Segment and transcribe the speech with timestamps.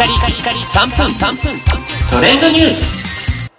[0.00, 1.60] カリカリカリ3分3分
[2.08, 3.50] トレンドニュース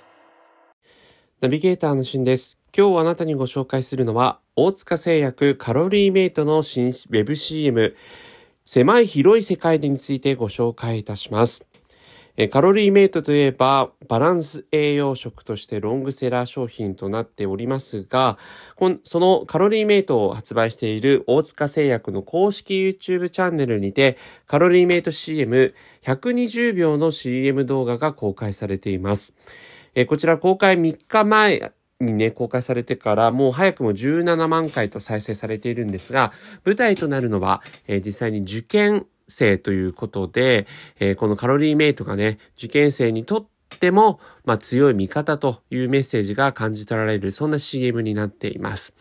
[1.40, 2.58] ナビゲーターのしんです。
[2.76, 7.96] 今日あなたにご紹介するのは、大塚製薬カロリーメイトの新ウェブ CM、
[8.66, 11.68] 狭い広い世界でについてご紹介いたします。
[12.38, 18.38] えカロリーメイトといえば、バランス栄養食としてロングセラー商品となっておりますが、
[19.04, 29.34] そのカロリーメイトを発売している大塚製薬の公式 YouTube チャンネルにて、カロリーメイト CM120 秒の CM 動画が公開されています。
[29.94, 36.32] えこちら公開3日前にね、公開されてからもう早くも17万回と再生されているんですが、
[36.66, 40.68] 舞台となるのは、えー、実際に受験生ということで、
[41.00, 43.48] えー、このカロリーメイトがね、受験生にとっ
[43.80, 48.96] ても、まあ、強い味方というメッセージが感じ取られる、そんな CM になっています。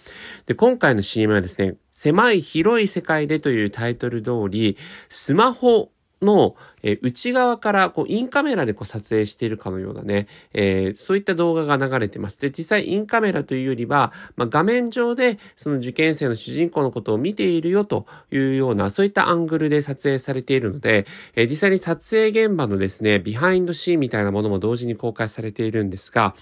[0.47, 4.77] で、今回の CM はですね、狭い広い世界でというタイトル通り、
[5.09, 5.91] スマホ
[6.23, 12.41] の、えー、内側からこうインカメラでこう撮影しているかのようなね、えー、そういった動画が流れてます。
[12.41, 26.35] で、実際インカメラというよりは、まあ、画面上でその受験生の主人公のことを見ているよというような、そういったアングルで撮影されているので、えー、実際に撮影現場のですね、ビハインドシーンみたいなものも同時に公開されているんですが、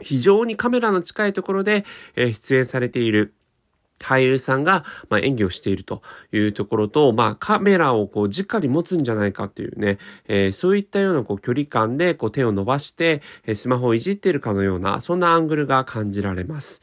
[0.00, 1.84] 非常にカメラの近いところで、
[2.16, 3.34] え出演されている
[4.00, 6.02] 俳優さんが、まあ、演技をしていると
[6.32, 16.82] いうところと、まあ、カメラをこう、直に持つんじゃないかっていうね、えー、そういったようなこう、距離感でこう、手を伸ばして、えスマホをいじっているかのような、そんなアングルが感じられます。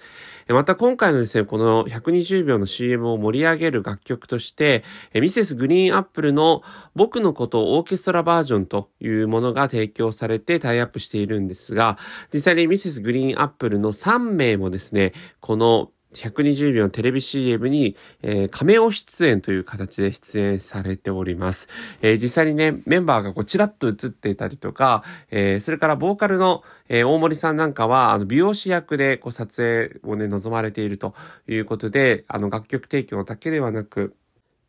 [0.49, 4.83] また今回のですね、この120秒の CM を盛り上げる楽曲として、
[5.13, 6.63] ミセスグリーンアップルの
[6.95, 11.97] 僕のことオーケストラバージョンというものが提供されてタイアップしているんですが、
[12.33, 21.67] 実際にミセスグリーンアップルの3名もですね、この120秒のテレビ CM に、えー、亀尾出演という形で出演されております。
[22.01, 31.13] えー、実際にね、メンバーがこうチラッと映っていたりとか、えー、それからボーカルの、えー、大森さんなんかは、あの、美容師役でこう撮影をね、望まれていると
[31.47, 34.15] いうことで、あの、楽曲提供だけではなく、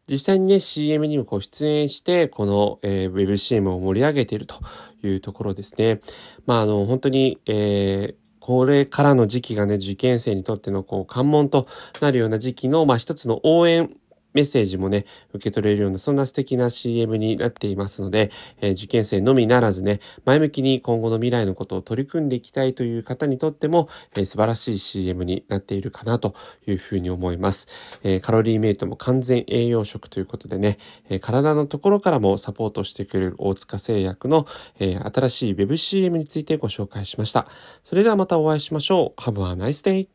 [0.06, 4.60] 実際にね、CM にもこう出演して、この、えー、ウェブ CM を盛り上げていると
[5.02, 6.00] いうところですね。
[6.44, 11.66] まあ、あの、本当に、えー、これからの時期がね、受験生にとってのこう関門と
[12.02, 13.96] なるような時期の、まあ一つの応援
[14.34, 18.30] メッセージもね、受け取れるような、そんな素敵な CM になっていますので、
[18.60, 26.34] えー、受験生のみならずね、前向きに今後の未来のことを取り組んでいきたいという方にとっても、えー、素晴らしい CM になっているかなと
[26.66, 27.68] いうふうに思います。
[28.02, 30.78] えー、カロリーメイトも完全栄養食ということでね、
[31.08, 34.46] え体のところからもサポートしてくれる大塚製薬の、
[34.80, 37.46] え新しい WebCM についてご紹介しました。
[37.82, 39.20] それではまたお会いしましょう。
[39.20, 40.13] Have a nice day!